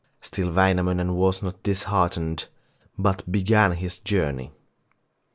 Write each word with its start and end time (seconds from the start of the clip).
Still 0.19 0.51
Wainamoinen 0.51 1.13
was 1.13 1.43
not 1.43 1.61
disheartened, 1.61 2.47
but 2.97 3.31
began 3.31 3.73
his 3.73 3.99
journey. 3.99 4.51